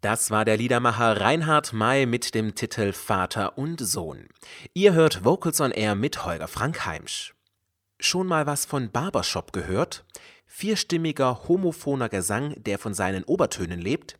[0.00, 4.28] Das war der Liedermacher Reinhard May mit dem Titel Vater und Sohn.
[4.72, 7.34] Ihr hört Vocals on Air mit Holger Frank Heimsch.
[7.98, 10.06] Schon mal was von Barbershop gehört?
[10.46, 14.18] Vierstimmiger, homophoner Gesang, der von seinen Obertönen lebt?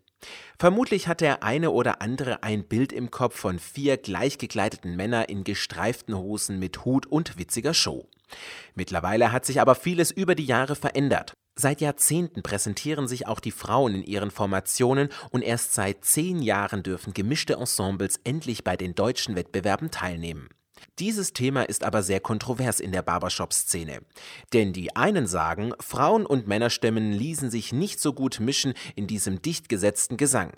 [0.59, 5.45] Vermutlich hat der eine oder andere ein Bild im Kopf von vier gleichgekleideten Männern in
[5.45, 8.07] gestreiften Hosen mit Hut und witziger Show.
[8.75, 11.33] Mittlerweile hat sich aber vieles über die Jahre verändert.
[11.61, 16.83] Seit Jahrzehnten präsentieren sich auch die Frauen in ihren Formationen und erst seit zehn Jahren
[16.83, 20.49] dürfen gemischte Ensembles endlich bei den deutschen Wettbewerben teilnehmen.
[20.99, 24.01] Dieses Thema ist aber sehr kontrovers in der Barbershop-Szene.
[24.55, 29.43] Denn die einen sagen, Frauen- und Männerstimmen ließen sich nicht so gut mischen in diesem
[29.43, 30.53] dicht gesetzten Gesang.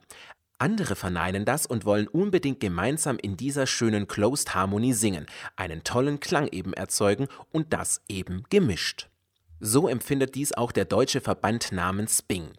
[0.59, 5.27] Andere verneinen das und wollen unbedingt gemeinsam in dieser schönen Closed Harmony singen,
[5.57, 9.09] einen tollen Klang eben erzeugen und das eben gemischt.
[9.65, 12.51] So empfindet dies auch der deutsche Verband namens Bing.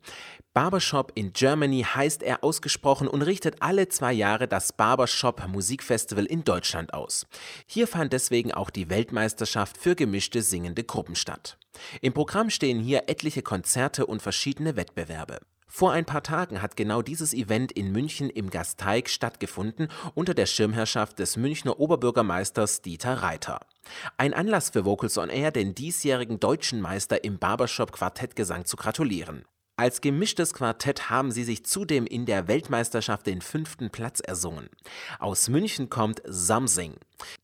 [0.54, 6.46] Barbershop in Germany heißt er ausgesprochen und richtet alle zwei Jahre das Barbershop Musikfestival in
[6.46, 7.26] Deutschland aus.
[7.68, 11.58] Hier fand deswegen auch die Weltmeisterschaft für gemischte singende Gruppen statt.
[12.00, 15.40] Im Programm stehen hier etliche Konzerte und verschiedene Wettbewerbe.
[15.68, 20.46] Vor ein paar Tagen hat genau dieses Event in München im Gasteig stattgefunden unter der
[20.46, 23.60] Schirmherrschaft des Münchner Oberbürgermeisters Dieter Reiter.
[24.18, 29.46] Ein Anlass für Vocals on Air, den diesjährigen deutschen Meister im Barbershop Quartettgesang zu gratulieren.
[29.76, 34.70] Als gemischtes Quartett haben sie sich zudem in der Weltmeisterschaft den fünften Platz ersungen.
[35.20, 36.94] Aus München kommt Something.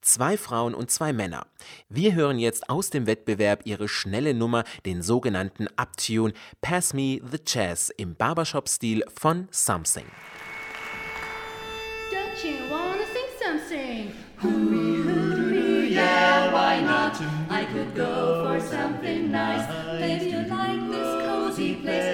[0.01, 1.47] Zwei Frauen und zwei Männer.
[1.89, 7.39] Wir hören jetzt aus dem Wettbewerb ihre schnelle Nummer, den sogenannten Uptune Pass Me the
[7.43, 10.05] Jazz im Barbershop-Stil von Something.
[12.11, 14.11] Don't you wanna sing something?
[15.89, 17.19] yeah, why not?
[17.49, 19.67] I could go for something nice.
[19.99, 22.08] Maybe you like this cozy place.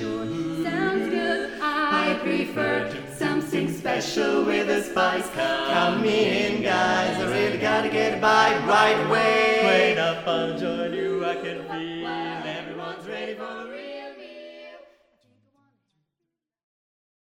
[0.00, 0.26] sure.
[0.64, 5.28] Sounds good, I prefer something special with a spice.
[5.34, 9.60] Come in, guys, I really gotta get by right away.
[9.64, 12.06] Wait up, I'll join you, I can feel
[12.46, 13.79] everyone's ready for the